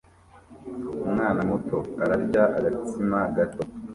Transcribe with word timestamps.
Umwana 1.05 1.41
muto 1.49 1.77
ararya 2.03 2.43
agatsima 2.57 3.19
gato 3.35 3.61